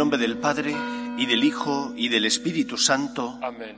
[0.00, 0.74] Nombre del Padre,
[1.18, 3.76] y del Hijo, y del Espíritu Santo, Amén.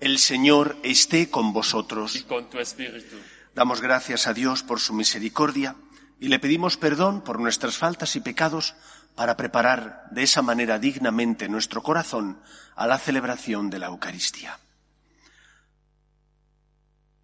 [0.00, 2.16] el Señor esté con vosotros.
[2.16, 3.14] Y con tu espíritu.
[3.54, 5.76] Damos gracias a Dios por su misericordia
[6.18, 8.74] y le pedimos perdón por nuestras faltas y pecados
[9.14, 12.40] para preparar de esa manera dignamente nuestro corazón
[12.74, 14.58] a la celebración de la Eucaristía.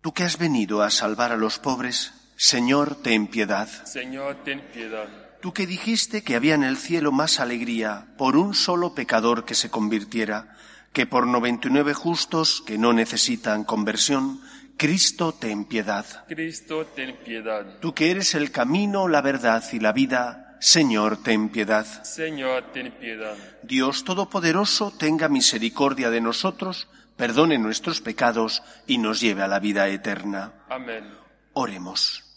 [0.01, 3.69] Tú que has venido a salvar a los pobres, Señor, ten piedad.
[3.85, 5.28] Señor, ten piedad.
[5.41, 9.55] Tú que dijiste que había en el cielo más alegría por un solo pecador que
[9.55, 10.57] se convirtiera
[10.93, 14.41] que por noventa y nueve justos que no necesitan conversión,
[14.77, 16.05] Cristo ten piedad.
[16.29, 17.79] Cristo, ten piedad.
[17.81, 21.87] Tú que eres el camino, la verdad y la vida, Señor, ten piedad.
[22.05, 23.37] Señor, ten piedad.
[23.63, 29.89] Dios Todopoderoso tenga misericordia de nosotros, perdone nuestros pecados y nos lleve a la vida
[29.89, 30.53] eterna.
[30.69, 31.05] Amén.
[31.53, 32.28] Oremos.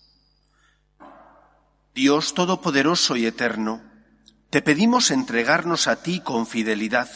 [1.93, 3.81] Dios Todopoderoso y Eterno,
[4.49, 7.09] te pedimos entregarnos a ti con fidelidad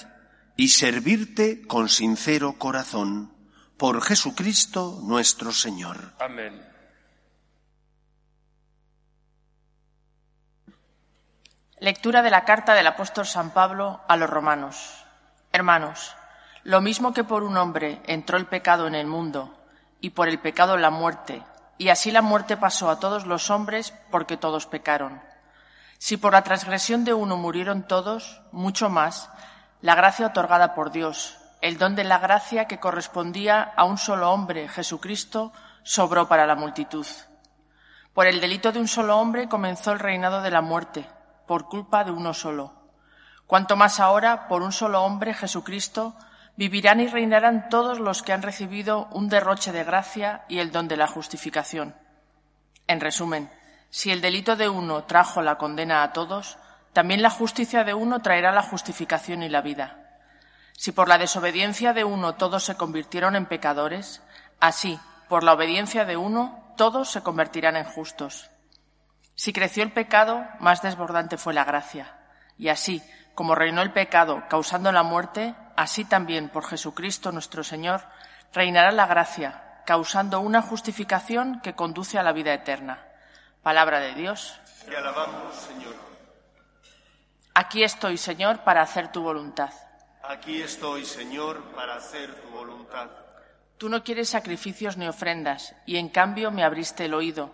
[0.57, 3.33] y servirte con sincero corazón,
[3.77, 6.13] por Jesucristo nuestro Señor.
[6.19, 6.61] Amén.
[11.79, 15.05] Lectura de la carta del apóstol San Pablo a los romanos.
[15.53, 16.15] Hermanos,
[16.63, 19.57] lo mismo que por un hombre entró el pecado en el mundo,
[20.01, 21.43] y por el pecado la muerte,
[21.77, 25.21] y así la muerte pasó a todos los hombres porque todos pecaron.
[25.97, 29.29] Si por la transgresión de uno murieron todos, mucho más,
[29.81, 34.31] la gracia otorgada por Dios, el don de la gracia que correspondía a un solo
[34.31, 35.51] hombre, Jesucristo,
[35.83, 37.05] sobró para la multitud.
[38.13, 41.05] Por el delito de un solo hombre comenzó el reinado de la muerte,
[41.47, 42.73] por culpa de uno solo.
[43.47, 46.15] Cuanto más ahora, por un solo hombre, Jesucristo,
[46.57, 50.87] vivirán y reinarán todos los que han recibido un derroche de gracia y el don
[50.87, 51.95] de la justificación.
[52.87, 53.49] En resumen,
[53.89, 56.57] si el delito de uno trajo la condena a todos,
[56.93, 59.99] también la justicia de uno traerá la justificación y la vida.
[60.77, 64.21] Si por la desobediencia de uno todos se convirtieron en pecadores,
[64.59, 68.49] así, por la obediencia de uno, todos se convertirán en justos.
[69.35, 72.17] Si creció el pecado, más desbordante fue la gracia.
[72.57, 73.01] Y así,
[73.33, 78.01] como reinó el pecado causando la muerte, así también por Jesucristo nuestro Señor
[78.53, 83.05] reinará la gracia, causando una justificación que conduce a la vida eterna.
[83.61, 84.59] Palabra de Dios.
[84.85, 85.95] Te alabamos, Señor.
[87.53, 89.71] Aquí estoy, Señor, para hacer tu voluntad.
[90.23, 93.09] Aquí estoy, Señor, para hacer tu voluntad.
[93.77, 97.53] Tú no quieres sacrificios ni ofrendas, y en cambio me abriste el oído.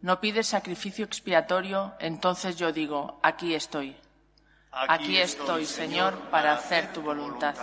[0.00, 3.96] No pides sacrificio expiatorio, entonces yo digo, aquí estoy.
[4.86, 7.56] Aquí estoy, Señor, para hacer tu voluntad.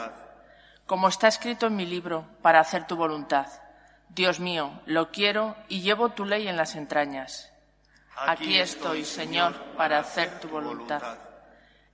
[0.86, 3.48] Como está escrito en mi libro, para hacer tu voluntad.
[4.10, 7.52] Dios mío, lo quiero y llevo tu ley en las entrañas.
[8.18, 11.02] Aquí estoy, Señor, para hacer tu voluntad.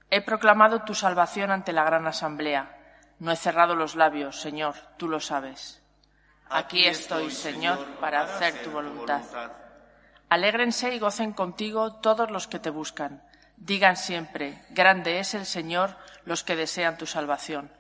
[0.09, 2.77] He proclamado tu salvación ante la gran asamblea.
[3.19, 5.83] No he cerrado los labios, Señor, tú lo sabes.
[6.49, 9.21] Aquí estoy, Señor, para hacer tu voluntad.
[10.29, 13.23] Alégrense y gocen contigo todos los que te buscan.
[13.63, 15.95] Digan siempre, grande es el Señor
[16.25, 17.71] los que desean tu salvación.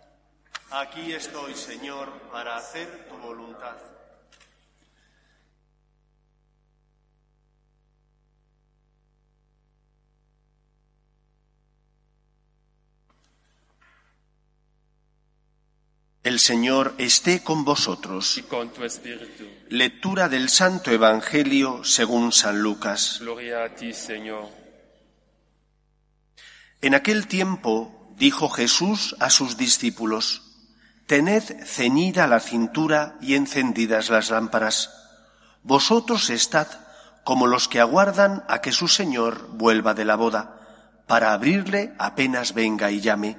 [0.69, 3.77] Aquí estoy, Señor, para hacer tu voluntad.
[16.23, 18.37] El Señor esté con vosotros.
[18.37, 19.45] Y con tu espíritu.
[19.69, 23.17] Lectura del Santo Evangelio según San Lucas.
[23.19, 24.60] Gloria a ti, Señor.
[26.81, 30.41] En aquel tiempo dijo Jesús a sus discípulos,
[31.05, 34.89] Tened ceñida la cintura y encendidas las lámparas.
[35.63, 36.67] Vosotros estad
[37.23, 42.53] como los que aguardan a que su Señor vuelva de la boda, para abrirle apenas
[42.53, 43.37] venga y llame.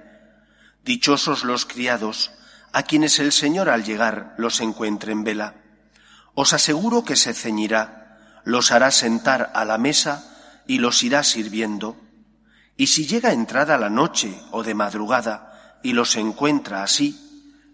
[0.84, 2.30] Dichosos los criados,
[2.72, 5.54] a quienes el Señor al llegar los encuentre en vela.
[6.34, 11.96] Os aseguro que se ceñirá, los hará sentar a la mesa y los irá sirviendo.
[12.82, 17.16] Y si llega entrada la noche o de madrugada y los encuentra así,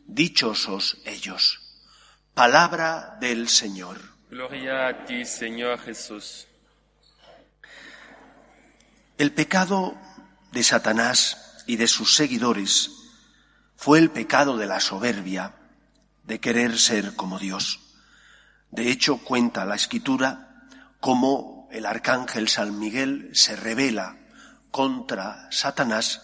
[0.07, 1.61] dichosos ellos.
[2.35, 3.99] Palabra del Señor.
[4.29, 6.47] Gloria a ti, Señor Jesús.
[9.17, 9.97] El pecado
[10.53, 12.91] de Satanás y de sus seguidores
[13.77, 15.55] fue el pecado de la soberbia,
[16.25, 17.81] de querer ser como Dios.
[18.71, 20.67] De hecho, cuenta la escritura
[21.01, 24.19] cómo el arcángel San Miguel se revela
[24.71, 26.23] contra Satanás,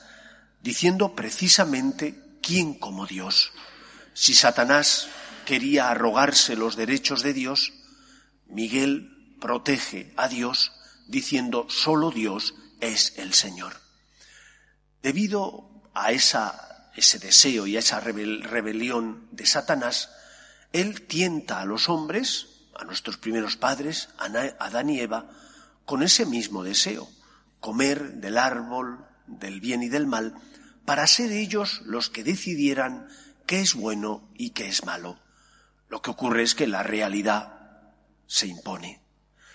[0.63, 3.53] diciendo precisamente quién como Dios.
[4.13, 5.09] Si Satanás
[5.45, 7.73] quería arrogarse los derechos de Dios,
[8.47, 10.73] Miguel protege a Dios
[11.07, 13.77] diciendo solo Dios es el Señor.
[15.03, 20.11] Debido a ese deseo y a esa rebel- rebelión de Satanás,
[20.73, 24.25] él tienta a los hombres, a nuestros primeros padres, a
[24.65, 25.31] Adán y Eva,
[25.85, 27.09] con ese mismo deseo,
[27.65, 30.35] comer del árbol del bien y del mal,
[30.85, 33.09] para ser ellos los que decidieran
[33.47, 35.19] qué es bueno y qué es malo.
[35.89, 37.55] Lo que ocurre es que la realidad
[38.27, 39.01] se impone.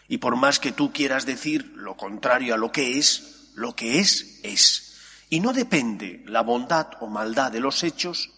[0.08, 4.00] Y por más que tú quieras decir lo contrario a lo que es, lo que
[4.00, 4.98] es es.
[5.30, 8.32] Y no depende la bondad o maldad de los hechos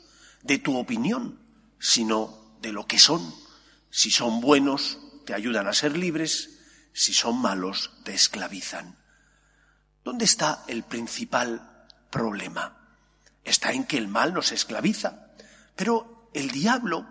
[0.43, 1.39] de tu opinión,
[1.79, 3.33] sino de lo que son.
[3.89, 6.59] Si son buenos, te ayudan a ser libres,
[6.91, 9.00] si son malos, te esclavizan.
[10.03, 12.77] ¿Dónde está el principal problema?
[13.43, 15.27] Está en que el mal nos esclaviza,
[15.75, 17.07] pero el diablo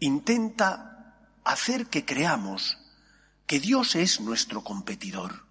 [0.00, 2.78] intenta hacer que creamos
[3.46, 5.46] que Dios es nuestro competidor,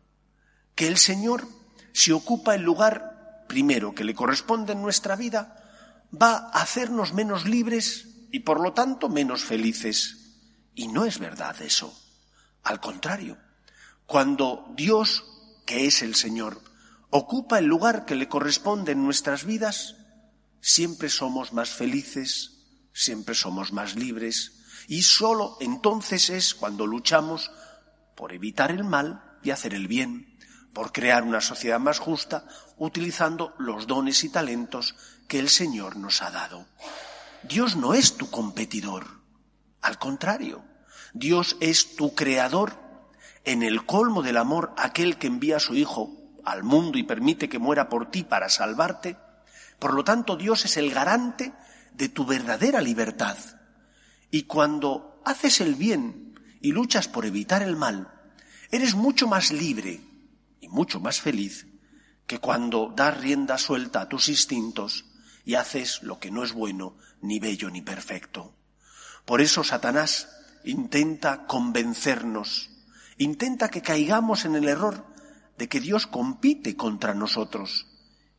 [0.76, 1.48] que el Señor,
[1.94, 5.64] si ocupa el lugar primero que le corresponde en nuestra vida,
[6.12, 10.20] va a hacernos menos libres y por lo tanto menos felices.
[10.76, 11.98] Y no es verdad eso.
[12.64, 13.38] Al contrario,
[14.06, 15.24] cuando Dios,
[15.66, 16.62] que es el Señor,
[17.16, 19.98] ocupa el lugar que le corresponde en nuestras vidas,
[20.62, 27.52] siempre somos más felices, siempre somos más libres, y sólo entonces es cuando luchamos
[28.16, 30.40] por evitar el mal y hacer el bien,
[30.74, 34.96] por crear una sociedad más justa, utilizando los dones y talentos
[35.28, 36.66] que el Señor nos ha dado.
[37.44, 39.06] Dios no es tu competidor,
[39.84, 40.66] al contrario,
[41.14, 42.74] Dios es tu creador
[43.44, 47.50] en el colmo del amor, aquel que envía a su Hijo al mundo y permite
[47.50, 49.18] que muera por ti para salvarte.
[49.80, 51.54] Por lo tanto, Dios es el garante
[51.94, 53.38] de tu verdadera libertad.
[54.32, 58.12] Y cuando haces el bien y luchas por evitar el mal,
[58.72, 60.02] eres mucho más libre
[60.60, 61.68] y mucho más feliz
[62.26, 65.06] que cuando das rienda suelta a tus instintos
[65.46, 68.56] y haces lo que no es bueno, ni bello, ni perfecto.
[69.26, 70.30] Por eso Satanás
[70.64, 72.70] intenta convencernos,
[73.18, 75.13] intenta que caigamos en el error
[75.58, 77.88] de que Dios compite contra nosotros.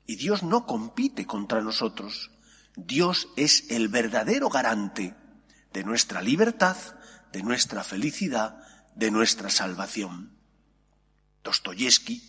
[0.07, 2.31] Y Dios no compite contra nosotros.
[2.77, 5.15] Dios es el verdadero garante
[5.73, 6.77] de nuestra libertad,
[7.33, 8.59] de nuestra felicidad,
[8.95, 10.37] de nuestra salvación.
[11.43, 12.23] Dostoyevsky,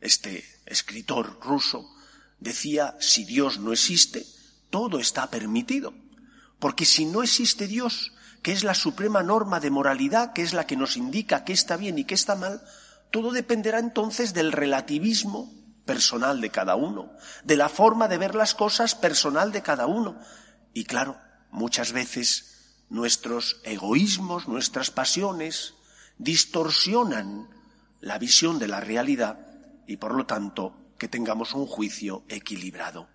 [0.00, 1.94] este escritor ruso,
[2.38, 4.26] decía, si Dios no existe,
[4.70, 5.94] todo está permitido.
[6.58, 8.12] Porque si no existe Dios,
[8.42, 11.76] que es la suprema norma de moralidad, que es la que nos indica qué está
[11.76, 12.62] bien y qué está mal,
[13.14, 15.48] todo dependerá entonces del relativismo
[15.84, 17.12] personal de cada uno,
[17.44, 20.18] de la forma de ver las cosas personal de cada uno.
[20.72, 21.20] Y claro,
[21.52, 25.74] muchas veces nuestros egoísmos, nuestras pasiones,
[26.18, 27.48] distorsionan
[28.00, 29.46] la visión de la realidad
[29.86, 33.08] y por lo tanto que tengamos un juicio equilibrado.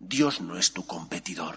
[0.00, 1.56] Dios no es tu competidor.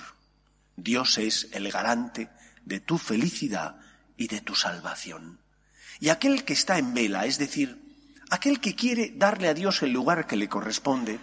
[0.77, 2.29] Dios es el garante
[2.63, 3.75] de tu felicidad
[4.15, 5.41] y de tu salvación.
[5.99, 7.81] Y aquel que está en vela, es decir,
[8.29, 11.19] aquel que quiere darle a Dios el lugar que le corresponde,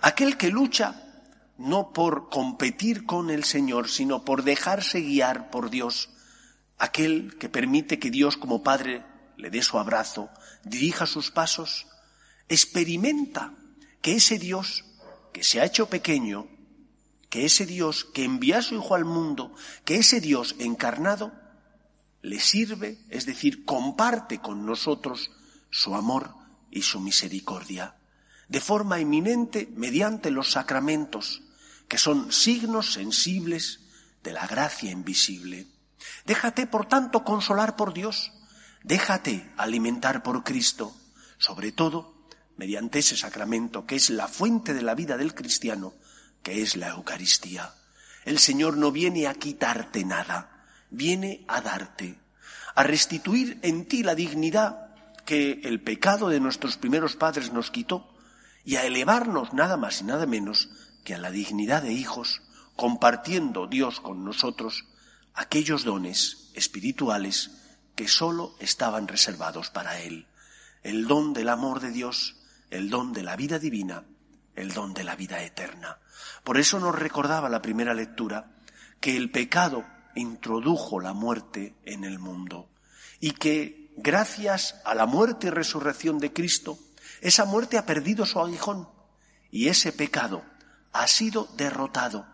[0.00, 1.00] aquel que lucha
[1.56, 6.10] no por competir con el Señor, sino por dejarse guiar por Dios,
[6.78, 9.04] aquel que permite que Dios como Padre
[9.36, 10.30] le dé su abrazo,
[10.64, 11.86] dirija sus pasos,
[12.48, 13.52] experimenta
[14.00, 14.84] que ese Dios
[15.32, 16.48] que se ha hecho pequeño,
[17.30, 21.32] que ese Dios que envía a su Hijo al mundo, que ese Dios encarnado,
[22.24, 25.30] le sirve, es decir, comparte con nosotros
[25.70, 26.34] su amor
[26.70, 27.96] y su misericordia,
[28.48, 31.42] de forma eminente mediante los sacramentos,
[31.86, 33.80] que son signos sensibles
[34.22, 35.66] de la gracia invisible.
[36.24, 38.32] Déjate, por tanto, consolar por Dios,
[38.82, 40.96] déjate alimentar por Cristo,
[41.36, 42.26] sobre todo
[42.56, 45.92] mediante ese sacramento que es la fuente de la vida del cristiano,
[46.42, 47.74] que es la Eucaristía.
[48.24, 50.53] El Señor no viene a quitarte nada,
[50.94, 52.18] viene a darte,
[52.74, 54.88] a restituir en ti la dignidad
[55.24, 58.14] que el pecado de nuestros primeros padres nos quitó
[58.64, 60.68] y a elevarnos nada más y nada menos
[61.04, 62.42] que a la dignidad de hijos,
[62.76, 64.84] compartiendo Dios con nosotros
[65.34, 67.50] aquellos dones espirituales
[67.94, 70.26] que sólo estaban reservados para Él.
[70.82, 72.36] El don del amor de Dios,
[72.70, 74.04] el don de la vida divina,
[74.54, 75.98] el don de la vida eterna.
[76.42, 78.50] Por eso nos recordaba la primera lectura
[79.00, 82.68] que el pecado introdujo la muerte en el mundo
[83.20, 86.78] y que gracias a la muerte y resurrección de Cristo,
[87.20, 88.88] esa muerte ha perdido su aguijón
[89.50, 90.44] y ese pecado
[90.92, 92.26] ha sido derrotado.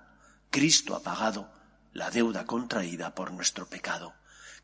[0.51, 1.51] Cristo ha pagado
[1.93, 4.15] la deuda contraída por nuestro pecado.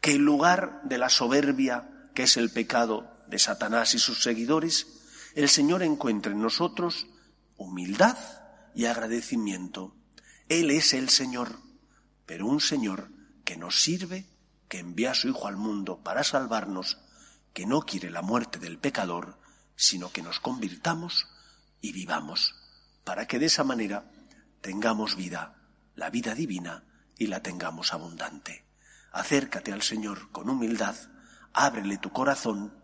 [0.00, 4.86] Que en lugar de la soberbia, que es el pecado de Satanás y sus seguidores,
[5.34, 7.06] el Señor encuentre en nosotros
[7.56, 8.16] humildad
[8.74, 9.94] y agradecimiento.
[10.48, 11.58] Él es el Señor,
[12.26, 13.10] pero un Señor
[13.44, 14.26] que nos sirve,
[14.68, 16.98] que envía a su Hijo al mundo para salvarnos,
[17.54, 19.38] que no quiere la muerte del pecador,
[19.76, 21.26] sino que nos convirtamos
[21.80, 22.54] y vivamos,
[23.04, 24.10] para que de esa manera
[24.60, 25.54] tengamos vida,
[25.94, 26.84] la vida divina,
[27.18, 28.64] y la tengamos abundante.
[29.12, 30.94] Acércate al Señor con humildad,
[31.52, 32.74] ábrele tu corazón,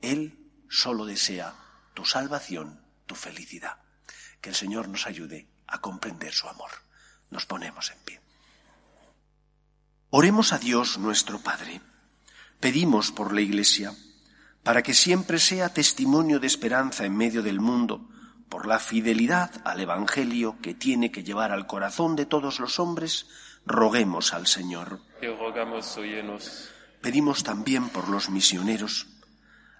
[0.00, 1.54] Él solo desea
[1.94, 3.78] tu salvación, tu felicidad.
[4.40, 6.70] Que el Señor nos ayude a comprender su amor.
[7.30, 8.25] Nos ponemos en pie.
[10.10, 11.80] Oremos a Dios nuestro Padre.
[12.60, 13.92] Pedimos por la Iglesia,
[14.62, 18.08] para que siempre sea testimonio de esperanza en medio del mundo,
[18.48, 23.26] por la fidelidad al Evangelio que tiene que llevar al corazón de todos los hombres,
[23.66, 25.00] roguemos al Señor.
[25.20, 25.98] Rogamos.
[27.00, 29.08] Pedimos también por los misioneros,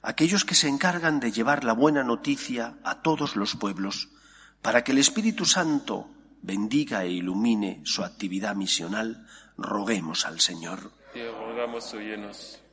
[0.03, 4.09] aquellos que se encargan de llevar la buena noticia a todos los pueblos,
[4.61, 6.11] para que el Espíritu Santo
[6.43, 9.27] bendiga e ilumine su actividad misional,
[9.57, 10.93] roguemos al Señor.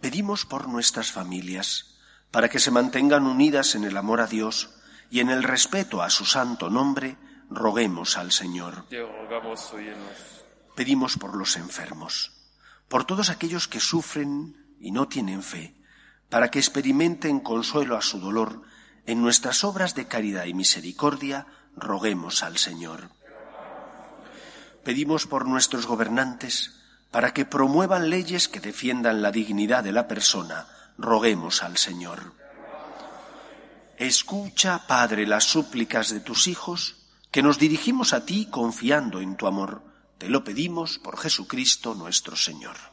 [0.01, 1.95] Pedimos por nuestras familias,
[2.31, 4.71] para que se mantengan unidas en el amor a Dios
[5.09, 7.17] y en el respeto a su santo nombre,
[7.49, 8.85] roguemos al Señor.
[10.75, 12.31] Pedimos por los enfermos,
[12.87, 15.75] por todos aquellos que sufren y no tienen fe,
[16.29, 18.63] para que experimenten consuelo a su dolor,
[19.05, 23.09] en nuestras obras de caridad y misericordia, roguemos al Señor.
[24.83, 26.73] Pedimos por nuestros gobernantes,
[27.11, 32.33] para que promuevan leyes que defiendan la dignidad de la persona, roguemos al Señor.
[33.97, 36.95] Escucha, Padre, las súplicas de tus hijos,
[37.31, 39.83] que nos dirigimos a ti confiando en tu amor.
[40.17, 42.92] Te lo pedimos por Jesucristo nuestro Señor.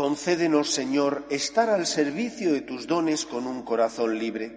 [0.00, 4.56] Concédenos, Señor, estar al servicio de tus dones con un corazón libre,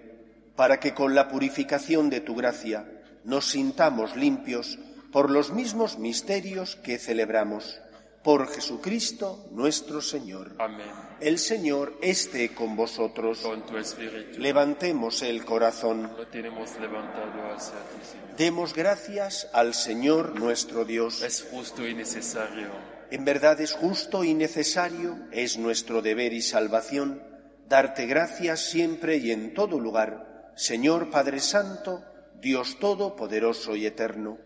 [0.56, 2.90] para que con la purificación de tu gracia
[3.24, 4.78] nos sintamos limpios
[5.12, 7.78] por los mismos misterios que celebramos.
[8.22, 10.52] Por Jesucristo nuestro Señor.
[10.58, 10.86] Amén.
[11.20, 13.40] El Señor esté con vosotros.
[13.40, 14.40] Con tu espíritu.
[14.40, 16.10] Levantemos el corazón.
[16.16, 18.36] Lo tenemos levantado hacia ti, Señor.
[18.38, 21.20] Demos gracias al Señor nuestro Dios.
[21.20, 22.93] Es justo y necesario.
[23.14, 27.22] En verdad es justo y necesario, es nuestro deber y salvación,
[27.68, 32.04] darte gracias siempre y en todo lugar, Señor Padre Santo,
[32.40, 34.38] Dios Todopoderoso y Eterno,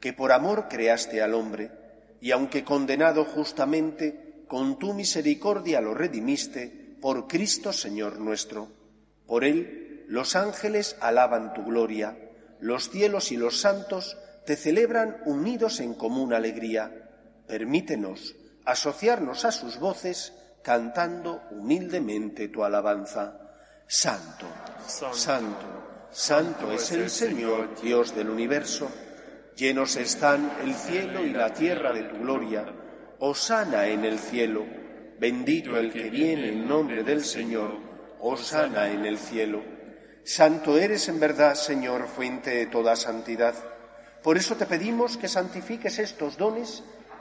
[0.00, 1.70] que por amor creaste al hombre,
[2.22, 8.70] y aunque condenado justamente, con tu misericordia lo redimiste, por Cristo Señor nuestro.
[9.26, 12.16] Por él los ángeles alaban tu gloria,
[12.60, 17.02] los cielos y los santos te celebran unidos en común alegría
[17.46, 18.34] permítenos
[18.64, 23.38] asociarnos a sus voces cantando humildemente tu alabanza.
[23.86, 24.46] Santo,
[24.86, 28.90] santo, santo es el Señor, Dios del universo.
[29.54, 32.66] Llenos están el cielo y la tierra de tu gloria.
[33.20, 34.66] Osana en el cielo.
[35.18, 37.78] Bendito el que viene en nombre del Señor.
[38.20, 39.62] Osana en el cielo.
[40.24, 43.54] Santo eres en verdad, Señor, fuente de toda santidad.
[44.22, 46.82] Por eso te pedimos que santifiques estos dones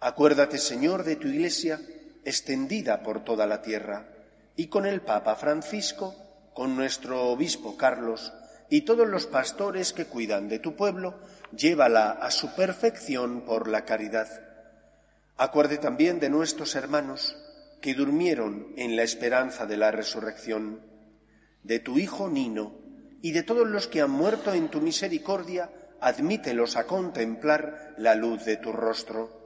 [0.00, 1.80] Acuérdate, Señor, de tu Iglesia
[2.24, 4.08] extendida por toda la tierra,
[4.56, 6.14] y con el Papa Francisco,
[6.54, 8.32] con nuestro Obispo Carlos
[8.68, 11.14] y todos los pastores que cuidan de tu pueblo,
[11.54, 14.28] llévala a su perfección por la caridad.
[15.36, 17.36] Acuerde también de nuestros hermanos
[17.80, 20.80] que durmieron en la esperanza de la resurrección
[21.62, 22.74] de tu Hijo Nino
[23.22, 28.44] y de todos los que han muerto en tu misericordia, admítelos a contemplar la luz
[28.44, 29.45] de tu rostro.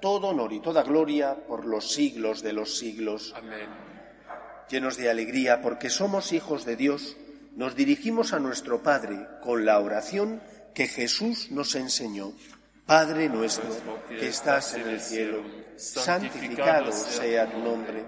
[0.00, 3.34] todo honor y toda gloria por los siglos de los siglos.
[3.36, 3.68] Amén.
[4.68, 7.16] Llenos de alegría porque somos hijos de Dios,
[7.56, 10.42] nos dirigimos a nuestro Padre con la oración
[10.74, 12.32] que Jesús nos enseñó.
[12.86, 13.68] Padre nuestro
[14.08, 15.42] que estás en el cielo,
[15.76, 18.04] santificado sea tu nombre.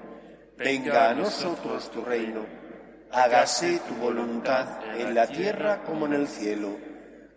[0.56, 2.60] Venga a nosotros tu reino
[3.12, 6.76] hágase tu voluntad en la tierra como en el cielo.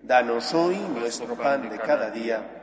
[0.02, 2.63] Danos hoy nuestro pan de cada día.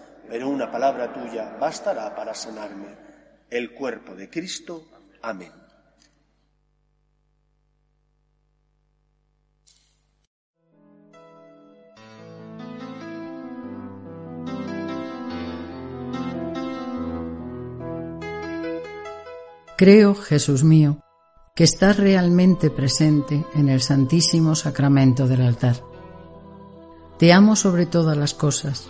[0.31, 2.95] pero una palabra tuya bastará para sanarme.
[3.49, 4.87] El cuerpo de Cristo.
[5.21, 5.51] Amén.
[19.75, 21.01] Creo, Jesús mío,
[21.53, 25.75] que estás realmente presente en el Santísimo Sacramento del altar.
[27.19, 28.89] Te amo sobre todas las cosas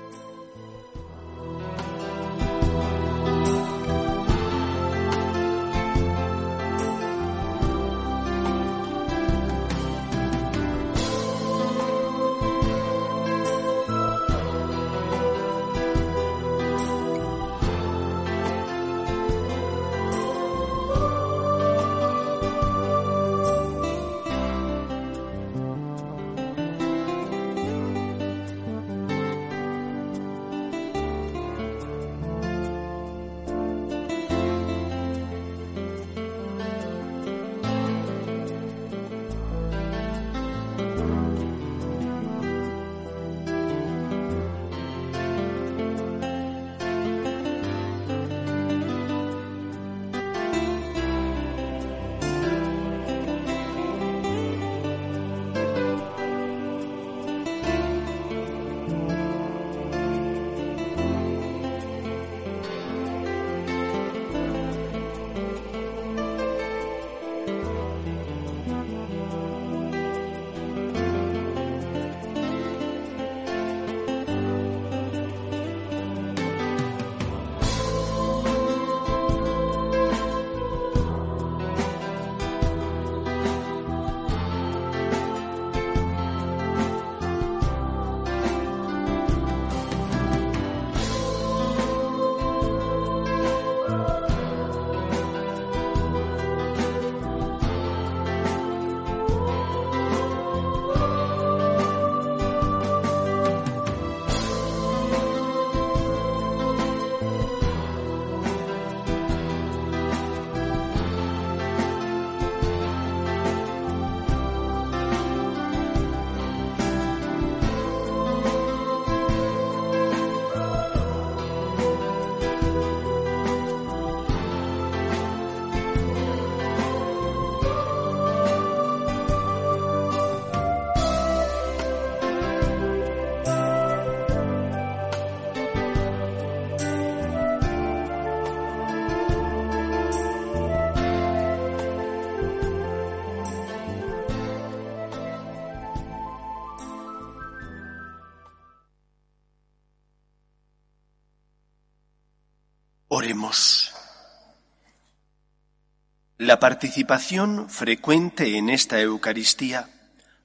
[156.41, 159.89] La participación frecuente en esta Eucaristía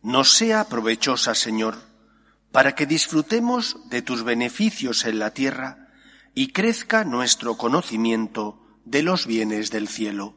[0.02, 1.78] nos sea provechosa, Señor,
[2.52, 5.88] para que disfrutemos de tus beneficios en la tierra
[6.34, 10.34] y crezca nuestro conocimiento de los bienes del cielo.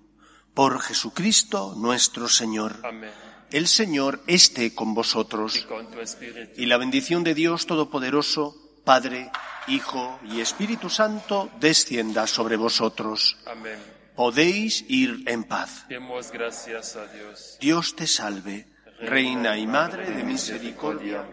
[0.54, 2.80] Por Jesucristo nuestro Señor.
[2.86, 3.12] Amén.
[3.52, 6.54] El Señor esté con vosotros Y con tu espíritu.
[6.56, 9.30] y la bendición de Dios Todopoderoso, Padre,
[9.67, 13.36] Hijo y Espíritu Santo, descienda sobre vosotros.
[13.45, 13.98] Amén.
[14.19, 15.86] Podéis ir en paz.
[15.88, 17.58] Demos gracias a Dios.
[17.62, 18.67] Dios te salve,
[18.99, 21.23] Reina y Madre de Misericordia,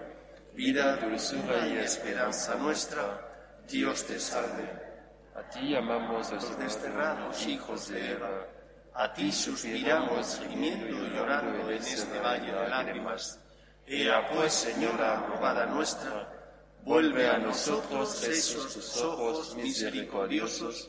[0.55, 3.64] vida, dulzura y esperanza nuestra.
[3.68, 4.70] Dios te salve.
[5.35, 8.46] A ti llamamos los Los desterrados hijos de Eva,
[8.94, 13.40] a ti suspiramos gimiendo y llorando en este valle de lágrimas.
[13.85, 16.33] Ea pues, Señora, abogada nuestra,
[16.85, 20.88] vuelve a nosotros esos tus ojos misericordiosos,